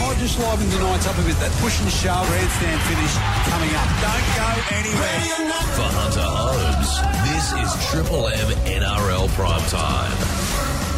Might 0.00 0.18
just 0.18 0.38
liven 0.38 0.68
the 0.70 0.78
nights 0.78 1.06
up 1.06 1.18
a 1.18 1.22
bit. 1.22 1.36
That 1.40 1.50
push 1.60 1.80
and 1.80 1.90
shove 1.90 2.26
grandstand 2.28 2.80
finish 2.82 3.14
coming 3.48 3.72
up. 3.74 3.88
Don't 4.02 4.26
go 4.36 4.48
anywhere. 4.76 5.20
For 5.76 5.88
Hunter 5.92 6.24
Holmes, 6.24 6.90
this 7.26 7.46
is 7.62 7.70
Triple 7.90 8.28
M 8.28 8.48
NRL 8.64 9.28
Prime 9.34 9.62
Time. 9.68 10.16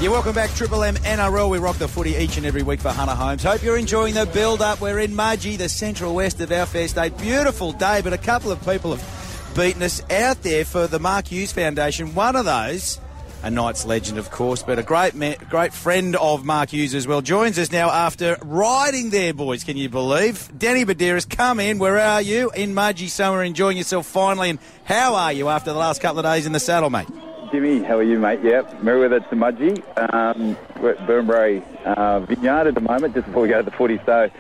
Yeah, 0.01 0.11
welcome 0.11 0.33
back, 0.33 0.51
Triple 0.51 0.85
M 0.85 0.95
NRL. 0.97 1.51
We 1.51 1.59
rock 1.59 1.77
the 1.77 1.89
footy 1.89 2.15
each 2.15 2.37
and 2.37 2.47
every 2.47 2.63
week 2.63 2.81
for 2.81 2.91
Hunter 2.91 3.15
Holmes. 3.15 3.43
Hope 3.43 3.63
you're 3.63 3.77
enjoying 3.77 4.15
the 4.15 4.27
build 4.27 4.63
up. 4.63 4.81
We're 4.81 5.01
in 5.01 5.13
Mudgee, 5.13 5.59
the 5.59 5.69
central 5.69 6.15
west 6.15 6.41
of 6.41 6.53
our 6.53 6.67
fair 6.67 6.87
state. 6.87 7.19
Beautiful 7.19 7.73
day, 7.73 8.01
but 8.03 8.13
a 8.13 8.19
couple 8.19 8.53
of 8.53 8.65
people 8.65 8.95
have 8.95 9.55
beaten 9.57 9.83
us 9.83 10.01
out 10.11 10.43
there 10.43 10.65
for 10.65 10.87
the 10.87 11.01
Mark 11.01 11.27
Hughes 11.27 11.51
Foundation. 11.51 12.15
One 12.15 12.37
of 12.37 12.45
those, 12.45 13.01
a 13.43 13.51
Knights 13.51 13.85
legend, 13.85 14.19
of 14.19 14.31
course, 14.31 14.63
but 14.63 14.79
a 14.79 14.83
great 14.83 15.15
great 15.49 15.73
friend 15.73 16.17
of 16.17 16.45
Mark 16.45 16.71
Hughes 16.71 16.95
as 16.95 17.07
well, 17.07 17.21
joins 17.21 17.59
us 17.59 17.71
now 17.71 17.91
after 17.91 18.37
riding 18.43 19.11
there, 19.11 19.33
boys. 19.33 19.65
Can 19.65 19.77
you 19.77 19.89
believe? 19.89 20.51
Danny 20.59 20.85
Buderus, 20.85 21.29
come 21.29 21.61
in. 21.61 21.79
Where 21.79 21.99
are 21.99 22.23
you? 22.23 22.51
In 22.51 22.75
Mudgee, 22.75 23.09
somewhere 23.09 23.45
enjoying 23.45 23.77
yourself 23.77 24.07
finally. 24.07 24.51
And 24.51 24.59
how 24.85 25.15
are 25.15 25.33
you 25.33 25.49
after 25.49 25.73
the 25.73 25.79
last 25.79 26.01
couple 26.01 26.19
of 26.19 26.25
days 26.25 26.47
in 26.47 26.53
the 26.53 26.61
saddle, 26.61 26.91
mate? 26.91 27.09
Jimmy, 27.51 27.83
how 27.83 27.97
are 27.97 28.03
you, 28.03 28.19
mate? 28.19 28.41
Yep, 28.43 28.83
Merewether 28.83 29.27
to 29.31 29.37
Mudgee. 29.37 29.83
Um, 30.13 30.57
we're 30.81 30.91
at 30.91 30.99
Burnbrae 31.07 31.63
uh, 31.85 32.21
Vineyard 32.21 32.67
at 32.67 32.75
the 32.75 32.81
moment, 32.81 33.15
just 33.15 33.27
before 33.27 33.43
we 33.43 33.49
go 33.49 33.59
to 33.59 33.63
the 33.63 33.71
footy. 33.71 33.99
So 34.05 34.31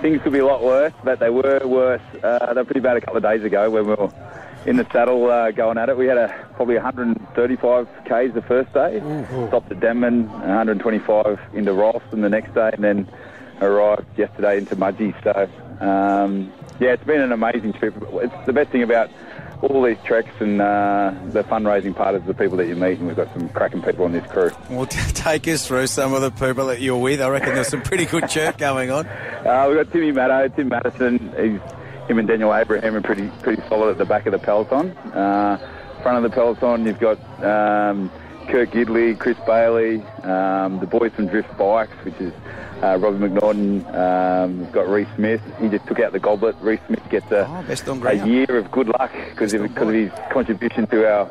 things 0.00 0.20
could 0.22 0.32
be 0.32 0.40
a 0.40 0.46
lot 0.46 0.62
worse, 0.62 0.92
but 1.04 1.20
they 1.20 1.30
were 1.30 1.60
worse. 1.64 2.02
Uh, 2.22 2.52
they 2.52 2.60
were 2.60 2.64
pretty 2.64 2.80
bad 2.80 2.96
a 2.96 3.00
couple 3.00 3.18
of 3.18 3.22
days 3.22 3.44
ago 3.44 3.70
when 3.70 3.86
we 3.86 3.94
were 3.94 4.10
in 4.66 4.76
the 4.76 4.86
saddle 4.92 5.30
uh, 5.30 5.50
going 5.52 5.78
at 5.78 5.88
it. 5.88 5.96
We 5.96 6.06
had 6.06 6.18
a 6.18 6.48
probably 6.54 6.74
135 6.74 7.88
k's 8.04 8.34
the 8.34 8.42
first 8.42 8.72
day. 8.72 9.00
Stopped 9.48 9.70
at 9.70 9.80
Denman, 9.80 10.30
125 10.30 11.40
into 11.54 11.70
Rylstone 11.70 12.22
the 12.22 12.28
next 12.28 12.54
day, 12.54 12.70
and 12.72 12.82
then 12.82 13.08
arrived 13.60 14.06
yesterday 14.18 14.58
into 14.58 14.76
Mudgee. 14.76 15.14
So 15.22 15.48
um, 15.84 16.52
yeah, 16.80 16.92
it's 16.92 17.04
been 17.04 17.20
an 17.20 17.32
amazing 17.32 17.72
trip. 17.74 17.94
It's 18.12 18.46
the 18.46 18.52
best 18.52 18.70
thing 18.70 18.82
about 18.82 19.10
all 19.62 19.82
these 19.82 19.96
treks 20.04 20.30
and 20.40 20.60
uh, 20.60 21.14
the 21.28 21.42
fundraising 21.44 21.94
part 21.94 22.14
is 22.14 22.22
the 22.24 22.34
people 22.34 22.56
that 22.58 22.66
you 22.66 22.76
meet, 22.76 22.98
and 22.98 23.06
we've 23.06 23.16
got 23.16 23.32
some 23.32 23.48
cracking 23.50 23.82
people 23.82 24.04
on 24.04 24.12
this 24.12 24.26
crew. 24.30 24.50
Well, 24.68 24.86
t- 24.86 25.00
take 25.14 25.48
us 25.48 25.66
through 25.66 25.86
some 25.86 26.12
of 26.12 26.20
the 26.20 26.30
people 26.30 26.66
that 26.66 26.80
you're 26.80 26.98
with. 26.98 27.20
I 27.20 27.28
reckon 27.28 27.54
there's 27.54 27.68
some 27.68 27.82
pretty 27.82 28.04
good 28.04 28.28
chirp 28.28 28.58
going 28.58 28.90
on. 28.90 29.06
Uh, 29.06 29.66
we've 29.68 29.78
got 29.78 29.92
Timmy 29.92 30.12
Maddo, 30.12 30.54
Tim 30.54 30.68
Madison. 30.68 31.18
He's, 31.38 31.60
him 32.08 32.18
and 32.18 32.28
Daniel 32.28 32.54
Abraham 32.54 32.94
are 32.94 33.00
pretty 33.00 33.28
pretty 33.42 33.62
solid 33.68 33.90
at 33.90 33.98
the 33.98 34.04
back 34.04 34.26
of 34.26 34.32
the 34.32 34.38
peloton. 34.38 34.90
Uh, 34.96 35.58
front 36.02 36.24
of 36.24 36.30
the 36.30 36.34
peloton, 36.34 36.86
you've 36.86 37.00
got 37.00 37.18
um, 37.42 38.10
Kurt 38.48 38.70
Gidley, 38.70 39.18
Chris 39.18 39.36
Bailey, 39.46 40.02
um, 40.22 40.78
the 40.80 40.86
boys 40.86 41.12
from 41.14 41.26
Drift 41.26 41.56
Bikes, 41.58 41.92
which 42.04 42.14
is 42.20 42.32
uh, 42.82 42.96
Robbie 42.98 43.18
McNaughton. 43.18 43.92
Um, 43.94 44.60
we've 44.60 44.72
got 44.72 44.88
Reece 44.88 45.08
Smith. 45.16 45.40
He 45.60 45.68
just 45.68 45.86
took 45.86 45.98
out 45.98 46.12
the 46.12 46.20
goblet. 46.20 46.54
Reece 46.60 46.80
Smith 46.86 47.02
gets 47.10 47.30
a, 47.32 47.46
Oh, 47.48 47.64
a 48.22 48.26
year 48.26 48.56
of 48.56 48.70
good 48.70 48.88
luck 48.88 49.12
because 49.30 49.52
of, 49.54 49.62
of 49.76 49.88
his 49.88 50.12
contribution 50.30 50.86
to 50.88 51.10
our 51.10 51.30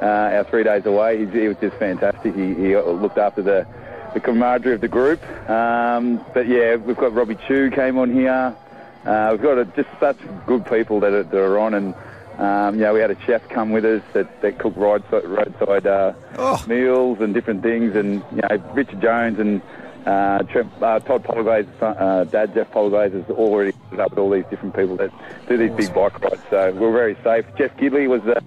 uh, 0.00 0.36
our 0.36 0.44
three 0.44 0.64
days 0.64 0.84
away. 0.86 1.24
He's, 1.24 1.32
he 1.32 1.48
was 1.48 1.56
just 1.60 1.76
fantastic. 1.76 2.34
He, 2.34 2.54
he 2.54 2.76
looked 2.76 3.18
after 3.18 3.42
the 3.42 3.66
the 4.14 4.20
camaraderie 4.20 4.74
of 4.74 4.80
the 4.80 4.88
group. 4.88 5.20
Um, 5.50 6.24
but 6.32 6.46
yeah, 6.46 6.76
we've 6.76 6.96
got 6.96 7.12
Robbie 7.12 7.36
Chu 7.48 7.70
came 7.70 7.98
on 7.98 8.12
here. 8.12 8.56
Uh, 9.04 9.28
we've 9.32 9.42
got 9.42 9.58
a, 9.58 9.64
just 9.76 9.88
such 10.00 10.16
good 10.46 10.64
people 10.66 11.00
that 11.00 11.12
are, 11.12 11.22
that 11.24 11.38
are 11.40 11.58
on, 11.58 11.74
and 11.74 11.94
um, 12.38 12.74
you 12.76 12.80
know 12.82 12.94
we 12.94 13.00
had 13.00 13.10
a 13.10 13.20
chef 13.26 13.46
come 13.48 13.70
with 13.70 13.84
us 13.84 14.02
that, 14.12 14.40
that 14.42 14.58
cooked 14.58 14.76
roadside, 14.76 15.24
roadside 15.24 15.86
uh, 15.86 16.12
Oh. 16.38 16.64
meals 16.66 17.20
and 17.20 17.34
different 17.34 17.62
things, 17.62 17.94
and 17.96 18.22
you 18.34 18.42
know 18.42 18.56
Richard 18.72 19.00
Jones 19.00 19.38
and 19.38 19.60
uh, 20.06 20.42
Trent, 20.44 20.70
uh, 20.82 20.98
Todd 21.00 21.24
Polyglaze, 21.24 21.66
uh, 21.80 22.24
Dad 22.24 22.52
Jeff 22.54 22.70
Polyglaze 22.72 23.12
has 23.12 23.30
already 23.30 23.72
put 23.90 24.00
up 24.00 24.10
with 24.10 24.18
all 24.18 24.30
these 24.30 24.44
different 24.50 24.74
people 24.76 24.96
that 24.96 25.10
do 25.48 25.56
these 25.56 25.70
big 25.72 25.94
bike 25.94 26.20
rides. 26.20 26.42
So 26.50 26.72
we're 26.72 26.92
very 26.92 27.16
safe. 27.24 27.46
Jeff 27.56 27.74
Gidley 27.76 28.08
was 28.08 28.22
the 28.22 28.42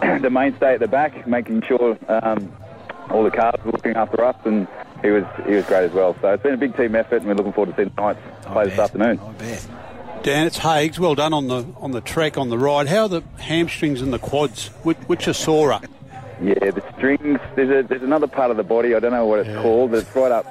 the 0.22 0.30
mainstay 0.30 0.74
at 0.74 0.80
the 0.80 0.88
back, 0.88 1.26
making 1.26 1.62
sure 1.62 1.96
um, 2.08 2.52
all 3.10 3.22
the 3.24 3.30
cars 3.30 3.54
were 3.64 3.72
looking 3.72 3.96
after 3.96 4.22
us, 4.24 4.36
and 4.44 4.66
he 5.02 5.10
was 5.10 5.24
he 5.46 5.54
was 5.54 5.64
great 5.66 5.84
as 5.84 5.92
well. 5.92 6.16
So 6.20 6.32
it's 6.32 6.42
been 6.42 6.54
a 6.54 6.58
big 6.58 6.76
team 6.76 6.94
effort, 6.94 7.16
and 7.18 7.26
we're 7.26 7.34
looking 7.34 7.52
forward 7.52 7.70
to 7.72 7.76
seeing 7.82 7.92
the 7.94 8.02
Knights 8.02 8.20
play 8.46 8.68
this 8.68 8.78
afternoon. 8.78 9.20
I 9.20 9.32
bet. 9.32 9.66
Dan, 10.26 10.48
it's 10.48 10.58
Hagues. 10.58 10.98
Well 10.98 11.14
done 11.14 11.32
on 11.32 11.46
the 11.46 11.64
on 11.76 11.92
the 11.92 12.00
trek 12.00 12.36
on 12.36 12.48
the 12.48 12.58
ride. 12.58 12.88
How 12.88 13.02
are 13.02 13.08
the 13.08 13.22
hamstrings 13.38 14.02
and 14.02 14.12
the 14.12 14.18
quads? 14.18 14.70
Which, 14.82 14.96
which 15.06 15.28
are 15.28 15.32
sorer? 15.32 15.78
Yeah, 16.42 16.72
the 16.72 16.82
strings. 16.96 17.38
There's 17.54 17.84
a 17.84 17.86
there's 17.86 18.02
another 18.02 18.26
part 18.26 18.50
of 18.50 18.56
the 18.56 18.64
body. 18.64 18.96
I 18.96 18.98
don't 18.98 19.12
know 19.12 19.24
what 19.24 19.46
it's 19.46 19.62
called. 19.62 19.94
It's 19.94 20.16
right 20.16 20.32
up 20.32 20.44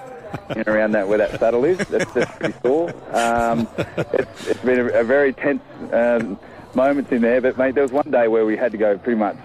and 0.47 0.65
around 0.65 0.93
that 0.93 1.09
where 1.09 1.17
that 1.17 1.37
saddle 1.41 1.65
is. 1.65 1.77
That's, 1.89 2.09
that's 2.13 2.37
pretty 2.37 2.53
sore. 2.61 2.93
Um, 3.11 3.67
it's, 3.97 4.47
it's 4.47 4.61
been 4.61 4.79
a, 4.79 5.01
a 5.01 5.03
very 5.03 5.33
tense 5.33 5.61
um, 5.91 6.39
moments 6.73 7.11
in 7.11 7.21
there. 7.21 7.41
But 7.41 7.57
mate, 7.57 7.75
there 7.75 7.83
was 7.83 7.91
one 7.91 8.09
day 8.09 8.29
where 8.29 8.45
we 8.45 8.55
had 8.55 8.71
to 8.71 8.77
go 8.77 8.97
pretty 8.97 9.19
much 9.19 9.35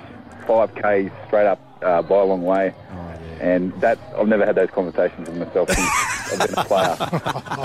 five 0.47 0.73
k 0.77 1.11
straight 1.27 1.49
up 1.49 1.59
uh, 1.83 2.03
by 2.03 2.19
a 2.19 2.25
long 2.25 2.45
way. 2.45 2.73
And 3.41 3.73
that 3.81 3.99
I've 4.17 4.29
never 4.29 4.47
had 4.47 4.55
those 4.55 4.71
conversations 4.71 5.29
with 5.29 5.39
myself 5.39 5.71
since 5.71 5.91
I've 6.33 6.49
been 6.49 6.59
a 6.59 6.65
player. 6.65 6.97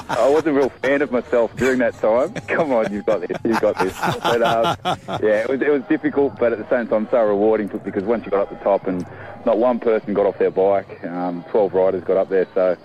I 0.09 0.29
wasn't 0.29 0.55
a 0.57 0.59
real 0.59 0.69
fan 0.69 1.01
of 1.01 1.11
myself 1.11 1.55
during 1.55 1.79
that 1.79 1.93
time. 1.99 2.33
Come 2.47 2.71
on, 2.71 2.91
you've 2.91 3.05
got 3.05 3.21
this, 3.21 3.37
you've 3.43 3.61
got 3.61 3.77
this. 3.79 3.93
But 4.21 4.41
uh, 4.41 4.75
yeah, 5.21 5.41
it 5.43 5.49
was 5.49 5.61
it 5.61 5.69
was 5.69 5.83
difficult, 5.83 6.37
but 6.39 6.51
at 6.53 6.57
the 6.59 6.69
same 6.69 6.87
time 6.87 7.07
so 7.11 7.23
rewarding 7.25 7.67
because 7.67 8.03
once 8.03 8.25
you 8.25 8.31
got 8.31 8.41
up 8.41 8.49
the 8.49 8.63
top 8.63 8.87
and 8.87 9.05
not 9.45 9.57
one 9.57 9.79
person 9.79 10.13
got 10.13 10.25
off 10.25 10.37
their 10.37 10.51
bike, 10.51 11.03
um, 11.05 11.43
twelve 11.49 11.73
riders 11.73 12.03
got 12.03 12.17
up 12.17 12.29
there. 12.29 12.47
So, 12.53 12.75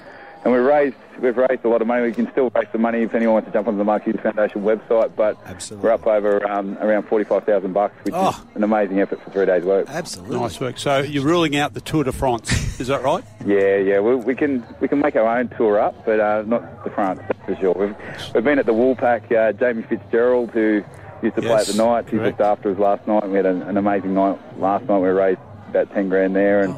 and 0.45 0.53
we 0.53 0.59
raised 0.59 0.97
we've 1.21 1.37
raised 1.37 1.65
a 1.65 1.69
lot 1.69 1.83
of 1.83 1.87
money. 1.87 2.03
We 2.07 2.13
can 2.13 2.31
still 2.33 2.51
raise 2.55 2.69
the 2.73 2.79
money 2.79 3.03
if 3.03 3.15
anyone 3.15 3.35
wants 3.35 3.49
to 3.49 3.53
jump 3.53 3.69
onto 3.69 3.77
the 3.79 3.85
Mark 3.85 4.05
Hughes 4.05 4.21
Foundation 4.23 4.63
website. 4.63 5.15
But 5.17 5.37
Absolutely. 5.47 5.87
we're 5.89 5.95
up 5.95 6.07
over 6.07 6.47
um, 6.51 6.77
around 6.79 7.05
forty 7.05 7.25
five 7.25 7.45
thousand 7.45 7.73
bucks, 7.73 7.95
which 8.05 8.15
Oh. 8.17 8.31
is 8.51 8.57
an 8.57 8.65
amazing 8.65 9.01
effort 9.01 9.23
for 9.23 9.31
three 9.31 9.47
days' 9.47 9.65
work. 9.65 9.87
Absolutely. 9.89 10.39
Nice 10.39 10.61
work. 10.61 10.79
So 10.79 10.99
you're 11.01 11.25
ruling 11.25 11.57
out 11.57 11.75
the 11.75 11.81
Tour 11.81 12.05
de 12.05 12.13
France, 12.13 12.59
is 12.81 12.89
that 12.89 13.03
right? 13.03 13.23
Yeah, 13.45 13.77
yeah, 13.77 14.01
we, 14.01 14.15
we 14.17 14.35
can 14.35 14.65
we 14.81 14.89
can 14.89 15.01
make 15.01 15.17
our 15.17 15.39
own 15.39 15.49
tour 15.51 15.79
up, 15.79 15.95
but 16.05 16.19
uh, 16.21 16.43
not 16.47 16.85
the 16.85 16.91
France 16.91 17.21
for 17.45 17.55
sure. 17.57 17.75
We've 17.75 17.97
we've 18.35 18.45
been 18.45 18.59
at 18.59 18.67
the 18.67 18.73
Woolpack. 18.75 19.31
Uh, 19.31 19.53
Jamie 19.53 19.83
Fitzgerald, 19.83 20.51
who 20.51 20.83
used 21.23 21.37
to 21.37 21.43
play 21.43 21.55
at 21.55 21.67
the 21.67 21.75
Knights, 21.75 22.11
he 22.11 22.17
correct. 22.17 22.39
looked 22.39 22.41
after 22.41 22.71
us 22.73 22.79
last 22.79 23.07
night. 23.07 23.29
We 23.29 23.37
had 23.37 23.47
an, 23.47 23.63
an 23.63 23.77
amazing 23.77 24.15
night 24.15 24.39
last 24.59 24.85
night. 24.87 24.99
We 24.99 25.09
raised 25.09 25.41
about 25.69 25.93
ten 25.93 26.09
grand 26.09 26.35
there 26.35 26.61
and 26.63 26.75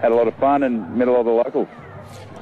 had 0.00 0.12
a 0.12 0.14
lot 0.14 0.28
of 0.28 0.34
fun 0.36 0.62
and 0.62 0.96
met 0.96 1.08
a 1.08 1.12
lot 1.12 1.20
of 1.20 1.26
the 1.26 1.32
locals. 1.32 1.68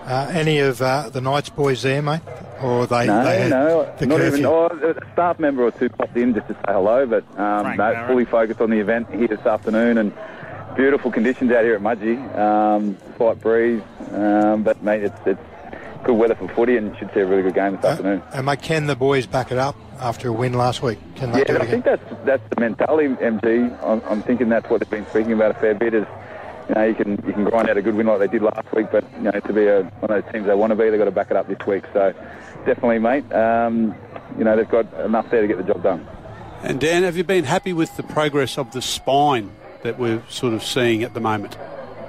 Uh, 0.07 0.29
any 0.33 0.59
of 0.59 0.81
uh, 0.83 1.09
the 1.11 1.21
Knights 1.21 1.51
boys 1.51 1.83
there, 1.83 2.03
mate? 2.03 2.21
Or 2.63 2.87
they, 2.87 3.07
No, 3.07 3.23
they 3.25 3.41
had 3.43 3.51
no, 3.51 3.95
the 3.99 4.07
not 4.07 4.19
curfew? 4.19 4.39
even. 4.39 4.47
Oh, 4.47 4.67
a 4.67 5.13
staff 5.13 5.39
member 5.39 5.63
or 5.63 5.71
two 5.71 5.89
popped 5.89 6.17
in 6.17 6.35
just 6.35 6.47
to 6.49 6.55
say 6.55 6.61
hello, 6.69 7.07
but 7.07 7.23
um, 7.39 7.63
Frank 7.65 7.79
no, 7.79 7.93
Barrett. 7.93 8.09
fully 8.09 8.25
focused 8.25 8.61
on 8.61 8.71
the 8.71 8.79
event 8.81 9.11
here 9.15 9.29
this 9.29 9.41
afternoon 9.47 9.99
and 9.99 10.13
beautiful 10.77 11.11
conditions 11.11 11.51
out 11.53 11.65
here 11.65 11.75
at 11.75 11.81
Mudgee. 11.81 12.19
Um, 12.39 12.97
slight 13.17 13.41
breeze, 13.41 13.83
um, 14.13 14.63
but 14.63 14.83
mate, 14.83 15.03
it's 15.03 15.19
it's 15.27 15.41
good 16.05 16.15
weather 16.15 16.35
for 16.35 16.49
footy 16.49 16.77
and 16.77 16.97
should 16.97 17.13
see 17.13 17.21
a 17.21 17.27
really 17.27 17.43
good 17.43 17.55
game 17.55 17.77
this 17.77 17.85
afternoon. 17.85 18.23
And 18.33 18.47
mate, 18.47 18.63
can 18.63 18.87
the 18.87 18.97
boys 18.97 19.27
back 19.27 19.53
it 19.53 19.59
up 19.59 19.77
after 20.01 20.29
a 20.29 20.33
win 20.33 20.55
last 20.55 20.83
week? 20.83 20.99
Can 21.17 21.33
they 21.33 21.41
Yeah, 21.41 21.45
do 21.45 21.55
it 21.57 21.61
I 21.61 21.65
again? 21.65 21.83
think 21.83 21.85
that's 21.85 22.25
that's 22.25 22.43
the 22.55 22.61
mentality, 22.61 23.09
MG. 23.09 23.85
I'm, 23.85 24.03
I'm 24.09 24.23
thinking 24.23 24.49
that's 24.49 24.69
what 24.71 24.81
they've 24.81 24.91
been 24.91 25.07
speaking 25.09 25.33
about 25.33 25.51
a 25.53 25.55
fair 25.55 25.75
bit. 25.75 25.95
Is 25.95 26.07
you 26.69 26.75
know 26.75 26.85
you 26.85 26.95
can 26.95 27.11
you 27.27 27.33
can 27.33 27.45
grind 27.45 27.69
out 27.69 27.77
a 27.77 27.83
good 27.83 27.95
win 27.95 28.07
like 28.07 28.19
they 28.21 28.29
did 28.29 28.43
last 28.43 28.73
week, 28.75 28.87
but 28.91 29.05
you 29.17 29.23
know 29.25 29.33
to 29.33 29.53
be 29.53 29.67
a, 29.67 29.83
one 30.01 30.11
of 30.11 30.25
those 30.25 30.33
teams 30.33 30.47
they 30.47 30.55
want 30.55 30.71
to 30.71 30.77
be, 30.77 30.89
they've 30.91 30.99
got 30.99 31.05
to 31.07 31.11
back 31.11 31.31
it 31.31 31.37
up 31.37 31.49
this 31.49 31.67
week. 31.67 31.85
So 31.93 32.15
definitely, 32.65 32.99
mate. 32.99 33.31
Um, 33.33 33.95
you 34.39 34.45
know 34.45 34.57
they've 34.57 34.69
got 34.69 34.93
enough 35.05 35.31
there 35.31 35.43
to 35.43 35.49
get 35.49 35.59
the 35.59 35.65
job 35.65 35.83
done. 35.83 36.07
And 36.63 36.79
Dan, 36.81 37.03
have 37.05 37.17
you 37.17 37.25
been 37.25 37.45
happy 37.45 37.73
with 37.73 37.97
the 37.97 38.03
progress 38.03 38.59
of 38.59 38.71
the 38.73 38.83
spine 38.83 39.51
that 39.83 39.99
we're 39.99 40.23
sort 40.29 40.55
of 40.55 40.63
seeing 40.63 41.03
at 41.03 41.15
the 41.15 41.21
moment? 41.21 41.57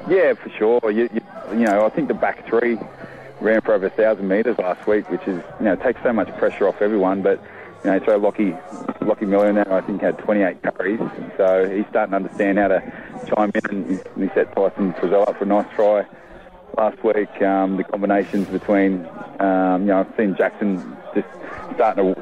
Yeah, 0.09 0.33
for 0.33 0.49
sure. 0.49 0.91
You, 0.91 1.09
you, 1.13 1.21
you 1.51 1.65
know, 1.65 1.85
I 1.85 1.89
think 1.89 2.07
the 2.07 2.13
back 2.13 2.47
three 2.47 2.77
ran 3.39 3.61
for 3.61 3.73
over 3.73 3.87
a 3.87 3.89
thousand 3.89 4.27
metres 4.27 4.57
last 4.57 4.87
week, 4.87 5.09
which 5.09 5.21
is 5.27 5.41
you 5.59 5.65
know 5.65 5.75
takes 5.75 6.01
so 6.03 6.13
much 6.13 6.27
pressure 6.37 6.67
off 6.67 6.81
everyone. 6.81 7.21
But 7.21 7.41
you 7.83 7.91
know, 7.91 7.99
throw 7.99 8.17
Lockie, 8.17 8.55
Lockie 9.01 9.25
Miller 9.25 9.51
there, 9.53 9.71
I 9.71 9.81
think 9.81 10.01
had 10.01 10.17
28 10.19 10.61
carries, 10.61 10.99
so 11.37 11.67
he's 11.67 11.85
starting 11.89 12.11
to 12.11 12.15
understand 12.17 12.59
how 12.59 12.67
to 12.67 12.79
chime 13.27 13.51
in, 13.55 13.69
and 13.69 13.89
he, 13.89 14.21
he 14.21 14.29
set 14.35 14.55
Tyson 14.55 14.93
Frizzell 14.93 15.27
up 15.27 15.37
for 15.37 15.45
a 15.45 15.47
nice 15.47 15.65
try 15.75 16.05
last 16.77 17.03
week. 17.03 17.41
Um, 17.41 17.77
the 17.77 17.83
combinations 17.83 18.47
between, 18.47 19.07
um, 19.39 19.81
you 19.81 19.87
know, 19.87 20.01
I've 20.01 20.15
seen 20.15 20.35
Jackson 20.35 20.95
just 21.15 21.27
starting 21.75 22.13
to 22.13 22.21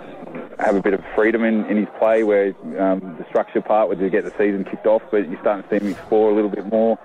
have 0.60 0.76
a 0.76 0.82
bit 0.82 0.94
of 0.94 1.04
freedom 1.16 1.44
in, 1.44 1.66
in 1.66 1.78
his 1.78 1.88
play 1.98 2.24
where 2.24 2.48
um, 2.80 3.16
the 3.18 3.26
structure 3.30 3.62
part 3.62 3.88
where 3.88 3.98
you 3.98 4.10
get 4.10 4.26
the 4.26 4.32
season 4.32 4.66
kicked 4.66 4.86
off, 4.86 5.02
but 5.10 5.30
you're 5.30 5.40
starting 5.40 5.64
to 5.64 5.70
see 5.70 5.86
him 5.86 5.92
explore 5.92 6.32
a 6.32 6.36
little 6.36 6.50
bit 6.50 6.66
more. 6.66 7.00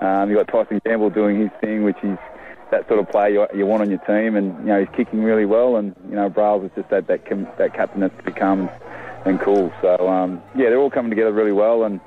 Um, 0.00 0.30
you've 0.30 0.44
got 0.44 0.52
Tyson 0.52 0.80
Gamble 0.84 1.10
doing 1.10 1.40
his 1.40 1.50
thing, 1.60 1.84
which 1.84 1.98
is 2.02 2.18
that 2.70 2.88
sort 2.88 2.98
of 2.98 3.10
player 3.10 3.28
you, 3.52 3.58
you 3.58 3.66
want 3.66 3.82
on 3.82 3.90
your 3.90 4.00
team, 4.00 4.36
and 4.36 4.58
you 4.60 4.66
know 4.66 4.80
he's 4.80 4.94
kicking 4.96 5.22
really 5.22 5.44
well, 5.44 5.76
and 5.76 5.94
you 6.08 6.16
know 6.16 6.28
Browse 6.28 6.64
is 6.64 6.70
just 6.74 6.88
that 6.90 7.06
that, 7.06 7.24
that 7.58 7.74
captain 7.74 8.00
that's 8.00 8.24
become 8.24 8.70
and 9.24 9.40
cool. 9.40 9.72
So 9.80 10.08
um, 10.08 10.42
yeah, 10.56 10.70
they're 10.70 10.78
all 10.78 10.90
coming 10.90 11.10
together 11.10 11.32
really 11.32 11.52
well, 11.52 11.84
and 11.84 12.00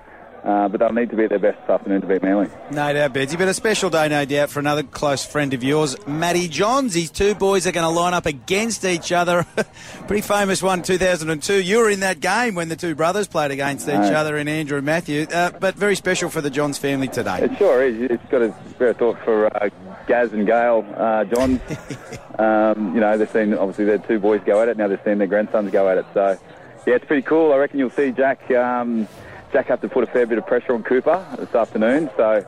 Uh, 0.43 0.67
but 0.69 0.79
they'll 0.79 0.93
need 0.93 1.09
to 1.09 1.15
be 1.15 1.23
at 1.23 1.29
their 1.29 1.39
best 1.39 1.59
this 1.59 1.69
afternoon 1.69 2.01
to 2.01 2.07
beat 2.07 2.23
Manly. 2.23 2.49
No 2.71 2.93
doubt, 2.93 3.13
Bedsy. 3.13 3.37
But 3.37 3.49
a 3.49 3.53
special 3.53 3.89
day, 3.89 4.07
no 4.07 4.23
doubt, 4.23 4.49
for 4.49 4.59
another 4.59 4.83
close 4.83 5.25
friend 5.25 5.53
of 5.53 5.63
yours, 5.63 5.95
Matty 6.07 6.47
Johns. 6.47 6.93
These 6.93 7.11
two 7.11 7.35
boys 7.35 7.67
are 7.67 7.71
going 7.71 7.83
to 7.85 7.89
line 7.89 8.13
up 8.13 8.25
against 8.25 8.85
each 8.85 9.11
other. 9.11 9.45
Pretty 10.07 10.21
famous 10.21 10.63
one, 10.63 10.83
2002. 10.83 11.61
You 11.61 11.79
were 11.79 11.89
in 11.89 11.99
that 11.99 12.21
game 12.21 12.55
when 12.55 12.69
the 12.69 12.75
two 12.75 12.95
brothers 12.95 13.27
played 13.27 13.51
against 13.51 13.89
each 13.89 13.95
other 13.95 14.37
in 14.37 14.47
Andrew 14.47 14.77
and 14.77 14.85
Matthew. 14.85 15.23
Uh, 15.23 15.51
but 15.51 15.75
very 15.75 15.95
special 15.95 16.29
for 16.29 16.39
the 16.39 16.49
Johns 16.49 16.77
family 16.77 17.07
today. 17.09 17.39
It 17.41 17.57
sure 17.57 17.83
is. 17.83 17.99
It's 18.09 18.25
got 18.29 18.41
a 18.41 18.55
spare 18.69 18.93
thought 18.93 19.19
for 19.25 19.47
uh, 19.47 19.69
Gaz 20.07 20.31
and 20.31 20.45
Gail 20.45 20.85
uh, 20.95 21.25
Johns. 21.25 21.59
um, 22.39 22.95
you 22.95 23.01
know, 23.01 23.17
they've 23.17 23.29
seen 23.29 23.53
obviously 23.53 23.85
their 23.85 23.97
two 23.97 24.19
boys 24.19 24.41
go 24.45 24.61
at 24.61 24.69
it. 24.69 24.77
Now 24.77 24.87
they've 24.87 25.03
seen 25.03 25.17
their 25.17 25.27
grandsons 25.27 25.71
go 25.71 25.89
at 25.89 25.97
it. 25.97 26.05
So, 26.13 26.39
yeah, 26.85 26.95
it's 26.95 27.05
pretty 27.05 27.23
cool. 27.23 27.51
I 27.51 27.57
reckon 27.57 27.79
you'll 27.79 27.89
see 27.89 28.11
Jack. 28.11 28.49
Um, 28.51 29.07
Jack 29.51 29.67
to 29.81 29.89
put 29.89 30.03
a 30.03 30.07
fair 30.07 30.25
bit 30.25 30.37
of 30.37 30.45
pressure 30.45 30.73
on 30.73 30.83
Cooper 30.83 31.25
this 31.39 31.53
afternoon. 31.55 32.09
So 32.17 32.45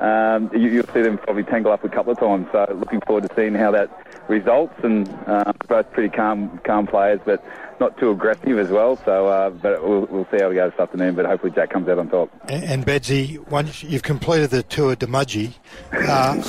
um, 0.00 0.50
you, 0.52 0.68
you'll 0.68 0.92
see 0.94 1.02
them 1.02 1.18
probably 1.18 1.42
tangle 1.42 1.72
up 1.72 1.84
a 1.84 1.88
couple 1.88 2.12
of 2.12 2.18
times. 2.18 2.46
So 2.52 2.66
looking 2.78 3.00
forward 3.00 3.28
to 3.28 3.34
seeing 3.34 3.54
how 3.54 3.70
that 3.72 3.90
results. 4.28 4.74
And 4.82 5.08
uh, 5.26 5.52
both 5.68 5.90
pretty 5.92 6.14
calm, 6.14 6.58
calm 6.64 6.86
players, 6.86 7.20
but 7.24 7.44
not 7.78 7.98
too 7.98 8.10
aggressive 8.10 8.58
as 8.58 8.70
well. 8.70 8.96
So, 9.04 9.26
uh, 9.26 9.50
but 9.50 9.86
we'll, 9.86 10.06
we'll 10.06 10.26
see 10.30 10.38
how 10.40 10.48
we 10.48 10.54
go 10.54 10.70
this 10.70 10.78
afternoon. 10.80 11.14
But 11.14 11.26
hopefully 11.26 11.52
Jack 11.52 11.70
comes 11.70 11.88
out 11.88 11.98
on 11.98 12.08
top. 12.08 12.30
And, 12.48 12.64
and 12.64 12.86
Bedsy, 12.86 13.38
once 13.50 13.82
you've 13.82 14.02
completed 14.02 14.50
the 14.50 14.62
tour 14.62 14.96
de 14.96 15.06
Mudgee, 15.06 15.52
uh, 15.92 16.42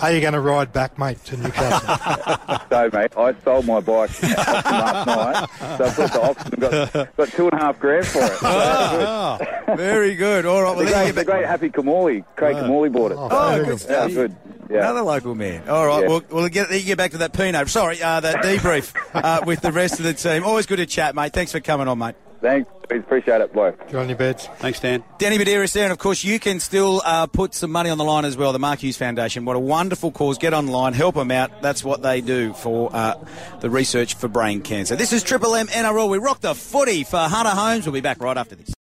are 0.02 0.12
you 0.12 0.20
going 0.20 0.32
to 0.32 0.40
ride 0.40 0.72
back, 0.72 0.98
mate, 0.98 1.22
to 1.26 1.36
Newcastle? 1.36 2.58
So, 2.68 2.90
mate, 2.92 3.16
I 3.16 3.34
sold 3.44 3.64
my 3.64 3.80
bike 3.80 4.22
last 4.22 5.06
night, 5.06 5.48
so 5.78 5.84
I 5.86 5.90
put 5.94 6.12
the 6.12 6.20
auction 6.20 6.52
and 6.52 6.60
got, 6.92 7.16
got 7.16 7.28
two 7.28 7.48
and 7.48 7.54
a 7.54 7.64
half 7.64 7.78
grand 7.80 8.06
for 8.06 8.18
it. 8.24 8.32
So, 8.32 8.38
Oh, 8.44 9.38
very 9.74 10.14
good. 10.14 10.44
All 10.44 10.62
right, 10.62 10.76
well, 10.76 10.84
the, 10.84 10.90
there 10.90 10.94
great, 10.94 11.06
you 11.06 11.12
the 11.14 11.24
great 11.24 11.46
Happy 11.46 11.70
Kamali, 11.70 12.24
Craig 12.36 12.56
Kamali 12.56 12.92
bought 12.92 13.12
it. 13.12 13.18
Oh, 13.18 13.28
Oh, 13.30 13.56
good 13.56 13.66
good. 13.66 13.80
stuff. 13.80 14.10
Yeah, 14.10 14.14
good. 14.14 14.36
Yeah. 14.70 14.78
Another 14.80 15.02
local 15.02 15.34
man. 15.34 15.68
All 15.68 15.86
right, 15.86 16.02
Yeah. 16.02 16.08
we'll, 16.08 16.22
we'll 16.30 16.48
get, 16.48 16.70
you 16.70 16.82
get 16.82 16.98
back 16.98 17.12
to 17.12 17.18
that 17.18 17.32
Pinot. 17.32 17.68
Sorry, 17.68 18.02
uh, 18.02 18.20
that 18.20 18.44
debrief 18.44 18.94
uh, 19.14 19.42
with 19.46 19.60
the 19.62 19.72
rest 19.72 19.98
of 19.98 20.04
the 20.04 20.12
team. 20.14 20.44
Always 20.44 20.66
good 20.66 20.76
to 20.76 20.86
chat, 20.86 21.14
mate. 21.14 21.32
Thanks 21.32 21.52
for 21.52 21.60
coming 21.60 21.88
on, 21.88 21.98
mate. 21.98 22.14
Thanks. 22.40 22.70
Appreciate 22.90 23.40
it, 23.42 23.52
boy. 23.52 23.72
Good 23.90 23.96
on 23.96 24.08
your 24.08 24.16
beds. 24.16 24.46
Thanks, 24.58 24.80
Dan. 24.80 25.04
Danny 25.18 25.36
Buderus 25.38 25.74
there, 25.74 25.82
and 25.84 25.92
of 25.92 25.98
course, 25.98 26.24
you 26.24 26.38
can 26.38 26.58
still 26.58 27.02
uh, 27.04 27.26
put 27.26 27.52
some 27.52 27.70
money 27.70 27.90
on 27.90 27.98
the 27.98 28.04
line 28.04 28.24
as 28.24 28.34
well. 28.36 28.52
The 28.54 28.58
Mark 28.58 28.78
Hughes 28.78 28.96
Foundation. 28.96 29.44
What 29.44 29.56
a 29.56 29.58
wonderful 29.58 30.10
cause. 30.10 30.38
Get 30.38 30.54
online, 30.54 30.94
help 30.94 31.16
them 31.16 31.30
out. 31.30 31.60
That's 31.60 31.84
what 31.84 32.00
they 32.00 32.20
do 32.22 32.54
for 32.54 32.88
uh, 32.94 33.14
the 33.60 33.68
research 33.68 34.14
for 34.14 34.28
brain 34.28 34.62
cancer. 34.62 34.96
This 34.96 35.12
is 35.12 35.22
Triple 35.22 35.54
M 35.54 35.66
NRL. 35.66 36.08
We 36.08 36.16
rock 36.18 36.40
the 36.40 36.54
footy 36.54 37.04
for 37.04 37.18
Hunter 37.18 37.50
Holmes. 37.50 37.84
We'll 37.84 37.92
be 37.92 38.00
back 38.00 38.22
right 38.22 38.38
after 38.38 38.54
this. 38.54 38.70